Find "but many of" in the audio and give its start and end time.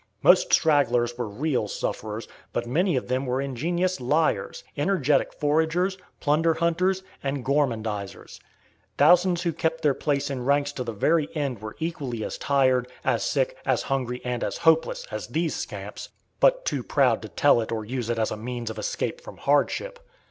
2.53-3.07